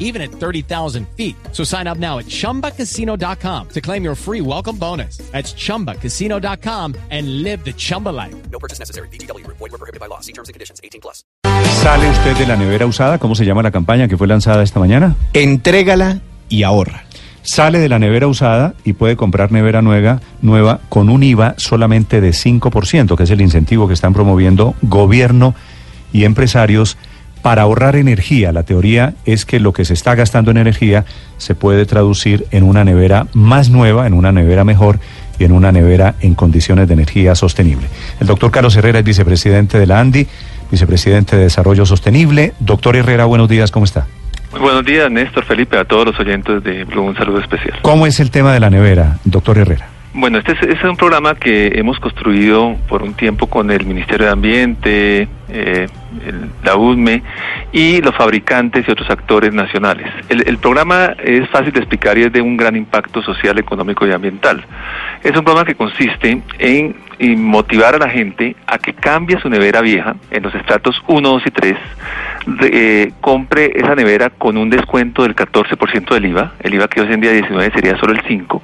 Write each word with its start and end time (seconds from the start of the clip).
even 0.00 0.20
at 0.20 0.32
30,000 0.32 1.06
feet. 1.16 1.36
So 1.52 1.62
sign 1.62 1.86
up 1.86 1.98
now 1.98 2.18
at 2.18 2.26
chumbacasino.com 2.26 3.68
to 3.68 3.80
claim 3.80 4.02
your 4.02 4.16
free 4.16 4.40
welcome 4.40 4.76
bonus. 4.76 5.18
That's 5.30 5.54
chumbacasino.com 5.54 6.96
and 7.10 7.44
live 7.44 7.64
the 7.64 7.72
Chumba 7.72 8.08
life. 8.08 8.34
No 8.50 8.58
purchase 8.58 8.80
necessary. 8.80 9.06
BGW. 9.12 9.46
Void 9.46 9.60
were 9.60 9.78
prohibited 9.78 10.00
by 10.00 10.06
law. 10.06 10.20
See 10.20 10.32
terms 10.32 10.48
and 10.48 10.54
conditions. 10.54 10.80
18 10.82 11.00
plus. 11.00 11.24
¿Sale 11.82 12.10
usted 12.10 12.36
de 12.36 12.46
la 12.46 12.56
nevera 12.56 12.86
usada? 12.86 13.18
¿Cómo 13.18 13.34
se 13.34 13.44
llama 13.44 13.62
la 13.62 13.70
campaña 13.70 14.08
que 14.08 14.16
fue 14.16 14.26
lanzada 14.26 14.62
esta 14.62 14.80
mañana? 14.80 15.16
Entrégala 15.32 16.20
y 16.48 16.62
ahorra. 16.64 17.04
Sale 17.42 17.78
de 17.78 17.88
la 17.88 17.98
nevera 17.98 18.26
usada 18.26 18.74
y 18.84 18.92
puede 18.92 19.16
comprar 19.16 19.50
nevera 19.50 19.80
nueva, 19.80 20.20
nueva 20.42 20.80
con 20.90 21.08
un 21.08 21.22
IVA 21.22 21.54
solamente 21.56 22.20
de 22.20 22.30
5%, 22.30 23.16
que 23.16 23.22
es 23.22 23.30
el 23.30 23.40
incentivo 23.40 23.88
que 23.88 23.94
están 23.94 24.12
promoviendo 24.12 24.74
gobierno 24.82 25.54
y 26.12 26.24
empresarios 26.24 26.98
para 27.42 27.62
ahorrar 27.62 27.96
energía. 27.96 28.52
La 28.52 28.62
teoría 28.62 29.14
es 29.24 29.44
que 29.44 29.60
lo 29.60 29.72
que 29.72 29.84
se 29.84 29.94
está 29.94 30.14
gastando 30.14 30.50
en 30.50 30.58
energía 30.58 31.04
se 31.38 31.54
puede 31.54 31.86
traducir 31.86 32.46
en 32.50 32.64
una 32.64 32.84
nevera 32.84 33.26
más 33.32 33.70
nueva, 33.70 34.06
en 34.06 34.14
una 34.14 34.32
nevera 34.32 34.64
mejor 34.64 34.98
y 35.38 35.44
en 35.44 35.52
una 35.52 35.72
nevera 35.72 36.14
en 36.20 36.34
condiciones 36.34 36.86
de 36.88 36.94
energía 36.94 37.34
sostenible. 37.34 37.86
El 38.20 38.26
doctor 38.26 38.50
Carlos 38.50 38.76
Herrera 38.76 38.98
es 38.98 39.04
vicepresidente 39.04 39.78
de 39.78 39.86
la 39.86 40.00
ANDI, 40.00 40.26
vicepresidente 40.70 41.36
de 41.36 41.44
Desarrollo 41.44 41.86
Sostenible. 41.86 42.52
Doctor 42.60 42.96
Herrera, 42.96 43.24
buenos 43.24 43.48
días, 43.48 43.70
¿cómo 43.70 43.84
está? 43.84 44.06
Muy 44.52 44.60
buenos 44.60 44.84
días, 44.84 45.10
Néstor 45.10 45.44
Felipe, 45.44 45.78
a 45.78 45.84
todos 45.84 46.06
los 46.06 46.18
oyentes 46.18 46.62
de 46.64 46.84
Blue, 46.84 47.02
un 47.02 47.16
saludo 47.16 47.38
especial. 47.38 47.78
¿Cómo 47.82 48.06
es 48.06 48.18
el 48.20 48.30
tema 48.30 48.52
de 48.52 48.60
la 48.60 48.68
nevera, 48.68 49.18
doctor 49.24 49.58
Herrera? 49.58 49.88
Bueno, 50.12 50.38
este 50.38 50.52
es, 50.52 50.58
este 50.62 50.72
es 50.72 50.82
un 50.84 50.96
programa 50.96 51.36
que 51.36 51.68
hemos 51.76 52.00
construido 52.00 52.76
por 52.88 53.02
un 53.02 53.14
tiempo 53.14 53.46
con 53.46 53.70
el 53.70 53.86
Ministerio 53.86 54.26
de 54.26 54.32
Ambiente, 54.32 55.28
eh, 55.48 55.86
el- 56.26 56.50
la 56.64 56.74
UDME 56.76 57.22
y 57.70 58.02
los 58.02 58.16
fabricantes 58.16 58.88
y 58.88 58.90
otros 58.90 59.08
actores 59.08 59.54
nacionales. 59.54 60.08
El, 60.28 60.48
el 60.48 60.58
programa 60.58 61.14
es 61.22 61.48
fácil 61.50 61.72
de 61.72 61.78
explicar 61.78 62.18
y 62.18 62.22
es 62.24 62.32
de 62.32 62.40
un 62.40 62.56
gran 62.56 62.74
impacto 62.74 63.22
social, 63.22 63.56
económico 63.60 64.04
y 64.04 64.10
ambiental. 64.10 64.64
Es 65.22 65.30
un 65.36 65.44
programa 65.44 65.64
que 65.64 65.76
consiste 65.76 66.42
en, 66.58 66.96
en 67.20 67.44
motivar 67.44 67.94
a 67.94 67.98
la 67.98 68.08
gente 68.08 68.56
a 68.66 68.78
que 68.78 68.92
cambie 68.92 69.38
su 69.40 69.48
nevera 69.48 69.80
vieja 69.80 70.16
en 70.32 70.42
los 70.42 70.52
estratos 70.56 71.00
1, 71.06 71.28
2 71.28 71.42
y 71.46 71.50
3, 71.52 71.74
de- 71.74 71.78
eh, 72.62 73.12
compre 73.20 73.72
esa 73.74 73.94
nevera 73.94 74.30
con 74.30 74.56
un 74.56 74.70
descuento 74.70 75.22
del 75.22 75.34
14% 75.34 76.14
del 76.14 76.26
IVA, 76.26 76.52
el 76.60 76.74
IVA 76.74 76.88
que 76.88 77.00
hoy 77.00 77.12
en 77.12 77.20
día 77.20 77.32
19 77.32 77.70
sería 77.72 77.98
solo 77.98 78.12
el 78.12 78.22
5, 78.26 78.62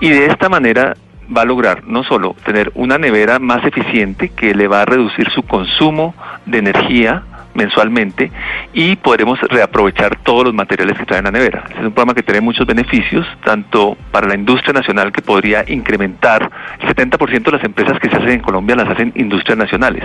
y 0.00 0.10
de 0.10 0.26
esta 0.26 0.48
manera 0.48 0.94
va 1.34 1.42
a 1.42 1.44
lograr 1.44 1.84
no 1.86 2.04
solo 2.04 2.36
tener 2.44 2.70
una 2.74 2.98
nevera 2.98 3.38
más 3.38 3.64
eficiente 3.64 4.30
que 4.30 4.54
le 4.54 4.68
va 4.68 4.82
a 4.82 4.84
reducir 4.84 5.30
su 5.30 5.42
consumo 5.42 6.14
de 6.46 6.58
energía 6.58 7.22
mensualmente 7.54 8.30
y 8.72 8.96
podremos 8.96 9.40
reaprovechar 9.40 10.16
todos 10.16 10.44
los 10.44 10.54
materiales 10.54 10.98
que 10.98 11.04
trae 11.04 11.18
en 11.18 11.26
la 11.26 11.30
nevera. 11.30 11.64
Es 11.70 11.76
un 11.76 11.92
programa 11.92 12.14
que 12.14 12.22
tiene 12.22 12.40
muchos 12.40 12.66
beneficios, 12.66 13.26
tanto 13.44 13.96
para 14.10 14.28
la 14.28 14.34
industria 14.34 14.72
nacional 14.72 15.12
que 15.12 15.22
podría 15.22 15.64
incrementar 15.66 16.50
el 16.80 16.88
70% 16.88 17.42
de 17.42 17.52
las 17.52 17.64
empresas 17.64 17.98
que 17.98 18.08
se 18.08 18.16
hacen 18.16 18.30
en 18.30 18.40
Colombia 18.40 18.76
las 18.76 18.88
hacen 18.88 19.12
industrias 19.16 19.58
nacionales. 19.58 20.04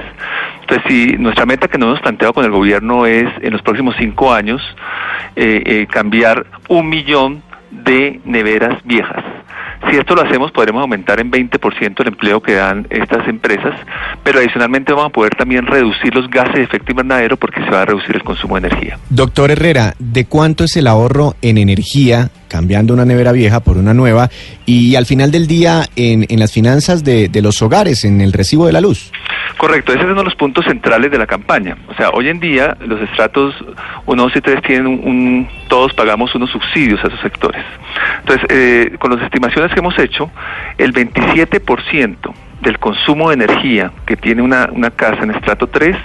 Entonces, 0.61 0.83
si 0.87 1.17
nuestra 1.17 1.45
meta 1.45 1.67
que 1.67 1.77
nos 1.77 1.89
hemos 1.89 2.01
planteado 2.01 2.33
con 2.33 2.45
el 2.45 2.51
gobierno 2.51 3.05
es 3.05 3.29
en 3.41 3.53
los 3.53 3.61
próximos 3.61 3.95
cinco 3.97 4.33
años 4.33 4.61
eh, 5.35 5.63
eh, 5.65 5.87
cambiar 5.89 6.45
un 6.67 6.89
millón 6.89 7.43
de 7.71 8.19
neveras 8.25 8.83
viejas. 8.83 9.23
Si 9.89 9.95
esto 9.95 10.15
lo 10.15 10.23
hacemos, 10.23 10.51
podremos 10.51 10.81
aumentar 10.81 11.19
en 11.19 11.31
20% 11.31 12.01
el 12.01 12.07
empleo 12.07 12.41
que 12.41 12.53
dan 12.55 12.87
estas 12.89 13.27
empresas, 13.27 13.73
pero 14.23 14.39
adicionalmente 14.39 14.91
vamos 14.91 15.07
a 15.07 15.13
poder 15.13 15.35
también 15.35 15.65
reducir 15.65 16.13
los 16.15 16.29
gases 16.29 16.55
de 16.55 16.63
efecto 16.63 16.91
invernadero 16.91 17.37
porque 17.37 17.63
se 17.63 17.69
va 17.69 17.83
a 17.83 17.85
reducir 17.85 18.15
el 18.15 18.23
consumo 18.23 18.59
de 18.59 18.67
energía. 18.67 18.97
Doctor 19.09 19.51
Herrera, 19.51 19.93
¿de 19.99 20.25
cuánto 20.25 20.63
es 20.63 20.75
el 20.77 20.87
ahorro 20.87 21.35
en 21.41 21.57
energía 21.57 22.29
cambiando 22.49 22.93
una 22.93 23.05
nevera 23.05 23.31
vieja 23.33 23.59
por 23.59 23.77
una 23.77 23.93
nueva 23.93 24.29
y 24.65 24.95
al 24.95 25.05
final 25.05 25.31
del 25.31 25.47
día 25.47 25.83
en, 25.95 26.25
en 26.29 26.39
las 26.39 26.51
finanzas 26.51 27.03
de, 27.03 27.27
de 27.29 27.41
los 27.41 27.61
hogares, 27.61 28.03
en 28.03 28.19
el 28.21 28.33
recibo 28.33 28.65
de 28.65 28.73
la 28.73 28.81
luz? 28.81 29.11
Correcto, 29.57 29.91
ese 29.91 30.01
es 30.01 30.05
uno 30.07 30.19
de 30.19 30.25
los 30.25 30.35
puntos 30.35 30.65
centrales 30.65 31.09
de 31.11 31.17
la 31.17 31.25
campaña. 31.25 31.75
O 31.87 31.93
sea, 31.95 32.09
hoy 32.11 32.29
en 32.29 32.39
día 32.39 32.77
los 32.85 33.01
estratos 33.01 33.55
1, 34.05 34.23
2 34.23 34.35
y 34.35 34.41
3 34.41 34.61
tienen 34.61 34.87
un, 34.87 34.99
un- 35.03 35.47
todos 35.67 35.93
pagamos 35.93 36.33
unos 36.35 36.49
subsidios 36.51 37.03
a 37.03 37.07
esos 37.07 37.19
sectores. 37.21 37.63
Entonces, 38.27 38.45
eh, 38.49 38.95
con 38.99 39.11
las 39.15 39.23
estimaciones 39.23 39.71
que 39.73 39.79
hemos 39.79 39.97
hecho, 39.97 40.29
el 40.77 40.93
27% 40.93 42.33
del 42.61 42.77
consumo 42.77 43.29
de 43.29 43.35
energía 43.35 43.91
que 44.05 44.17
tiene 44.17 44.41
una, 44.41 44.67
una 44.71 44.91
casa 44.91 45.23
en 45.23 45.31
estrato 45.31 45.67
3 45.67 45.95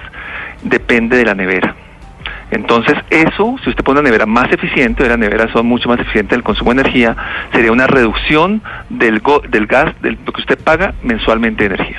depende 0.62 1.16
de 1.16 1.24
la 1.24 1.34
nevera. 1.34 1.74
Entonces, 2.52 2.94
eso, 3.10 3.56
si 3.64 3.70
usted 3.70 3.82
pone 3.82 3.98
una 4.00 4.08
nevera 4.08 4.26
más 4.26 4.52
eficiente, 4.52 5.08
las 5.08 5.18
neveras 5.18 5.50
son 5.50 5.66
mucho 5.66 5.88
más 5.88 5.98
eficientes 5.98 6.32
en 6.34 6.38
el 6.40 6.44
consumo 6.44 6.72
de 6.72 6.82
energía, 6.82 7.16
sería 7.52 7.72
una 7.72 7.88
reducción 7.88 8.62
del, 8.88 9.18
go- 9.18 9.42
del 9.48 9.66
gas, 9.66 9.92
de 10.00 10.12
lo 10.12 10.32
que 10.32 10.42
usted 10.42 10.58
paga 10.62 10.94
mensualmente 11.02 11.68
de 11.68 11.74
energía. 11.74 11.98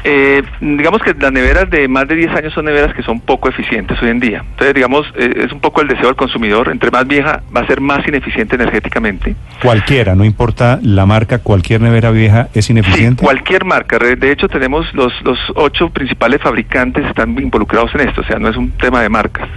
Eh, 0.03 0.43
digamos 0.61 1.01
que 1.01 1.15
las 1.15 1.31
neveras 1.31 1.67
de 1.69 1.87
más 1.87 2.07
de 2.07 2.15
10 2.15 2.31
años 2.35 2.53
son 2.53 2.65
neveras 2.65 2.93
que 2.93 3.01
son 3.01 3.19
poco 3.19 3.49
eficientes 3.49 3.99
hoy 4.03 4.09
en 4.09 4.19
día. 4.19 4.43
Entonces, 4.51 4.75
digamos, 4.75 5.07
eh, 5.17 5.45
es 5.45 5.51
un 5.51 5.59
poco 5.59 5.81
el 5.81 5.87
deseo 5.87 6.05
del 6.07 6.15
consumidor. 6.15 6.69
Entre 6.69 6.91
más 6.91 7.07
vieja, 7.07 7.41
va 7.55 7.61
a 7.61 7.67
ser 7.67 7.81
más 7.81 8.07
ineficiente 8.07 8.55
energéticamente. 8.55 9.35
Cualquiera, 9.63 10.13
no 10.13 10.23
importa 10.23 10.79
la 10.83 11.07
marca, 11.07 11.39
cualquier 11.39 11.81
nevera 11.81 12.11
vieja 12.11 12.49
es 12.53 12.65
Sí, 12.65 12.73
ineficiente. 12.73 13.23
cualquier 13.23 13.65
marca. 13.65 13.97
De 13.97 14.31
hecho, 14.31 14.47
tenemos 14.47 14.85
los, 14.93 15.11
los 15.23 15.39
ocho 15.55 15.89
principales 15.89 16.39
fabricantes 16.41 17.03
están 17.05 17.31
involucrados 17.39 17.89
en 17.95 18.07
esto. 18.07 18.21
O 18.21 18.25
sea, 18.25 18.37
no 18.37 18.49
es 18.49 18.57
un 18.57 18.69
tema 18.71 19.01
de 19.01 19.09
marcas. 19.09 19.49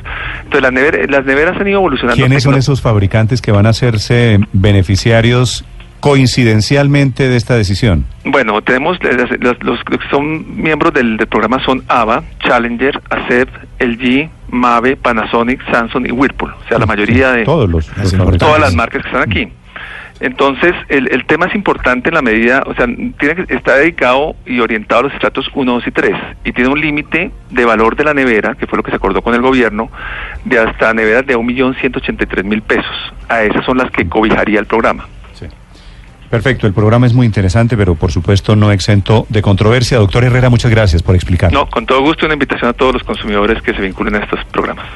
Entonces, 0.45 0.63
las, 0.63 0.73
never- 0.73 1.11
las 1.11 1.27
neveras 1.27 1.61
han 1.61 1.69
ido 1.69 1.79
evolucionando. 1.81 2.17
¿Quiénes 2.17 2.43
son 2.43 2.55
esos 2.55 2.81
fabricantes 2.81 3.43
que 3.43 3.53
van 3.53 3.67
a 3.67 3.71
hacerse 3.71 4.41
beneficiarios 4.55 5.65
coincidencialmente 6.01 7.29
de 7.29 7.37
esta 7.37 7.55
decisión? 7.57 8.05
Bueno, 8.25 8.61
tenemos 8.63 8.97
eh, 9.03 9.13
las- 9.17 9.31
las- 9.41 9.63
los 9.63 9.83
que 9.85 9.99
son 10.11 10.61
miembros 10.63 10.93
del, 10.95 11.17
del 11.17 11.27
programa 11.27 11.63
son 11.65 11.83
AVA, 11.89 12.23
Challenger, 12.41 13.01
ACEP, 13.11 13.49
LG, 13.81 14.29
Mave, 14.51 14.97
Panasonic, 14.97 15.61
Samsung 15.71 16.07
y 16.09 16.13
Whirlpool. 16.13 16.51
O 16.65 16.69
sea, 16.69 16.79
la 16.79 16.87
mayoría 16.87 17.33
de 17.33 17.45
Todos 17.45 17.69
los, 17.69 17.89
los 17.97 18.39
todas 18.39 18.61
las 18.61 18.75
marcas 18.75 19.03
que 19.03 19.09
están 19.09 19.23
aquí. 19.31 19.49
Entonces, 20.21 20.75
el, 20.89 21.07
el 21.13 21.25
tema 21.27 21.47
es 21.47 21.55
importante 21.55 22.09
en 22.09 22.17
la 22.17 22.23
medida, 22.23 22.65
o 22.67 22.75
sea, 22.75 22.87
tiene 23.21 23.37
que 23.47 23.55
está 23.55 23.77
dedicado 23.77 24.35
y 24.47 24.59
orientado 24.59 25.03
a 25.03 25.05
los 25.05 25.13
estratos 25.15 25.49
1, 25.55 25.73
2 25.75 25.87
y 25.87 25.91
3 25.93 26.13
y 26.45 26.51
tiene 26.53 26.71
un 26.71 26.81
límite 26.81 27.31
de 27.51 27.65
valor 27.65 27.95
de 27.95 28.03
la 28.03 28.15
nevera, 28.15 28.57
que 28.57 28.67
fue 28.67 28.79
lo 28.79 28.83
que 28.83 28.91
se 28.91 28.97
acordó 28.97 29.23
con 29.23 29.35
el 29.35 29.43
gobierno, 29.43 29.91
de 30.45 30.59
hasta 30.59 30.93
neveras 30.93 31.25
de 31.25 31.37
1.183.000 31.37 32.63
pesos. 32.63 33.13
A 33.29 33.43
esas 33.45 33.65
son 33.65 33.79
las 33.79 33.93
que 33.93 34.09
cobijaría 34.09 34.59
el 34.59 34.67
programa. 34.67 35.07
Perfecto, 36.31 36.67
el 36.67 36.75
programa 36.75 37.07
es 37.07 37.15
muy 37.15 37.25
interesante, 37.25 37.77
pero 37.77 37.95
por 37.95 38.13
supuesto 38.13 38.55
no 38.55 38.71
exento 38.71 39.27
de 39.31 39.41
controversia. 39.41 39.99
Doctor 39.99 40.25
Herrera, 40.25 40.51
muchas 40.51 40.71
gracias 40.71 41.03
por 41.03 41.15
explicar. 41.15 41.53
No, 41.53 41.67
con 41.67 41.87
todo 41.87 42.03
gusto 42.03 42.27
una 42.27 42.35
invitación 42.35 42.69
a 42.69 42.73
todos 42.75 42.95
los 42.95 43.03
consumidores 43.03 43.63
que 43.63 43.73
se 43.73 43.81
vinculen 43.81 44.15
a 44.17 44.19
estos 44.19 44.45
programas. 44.47 44.87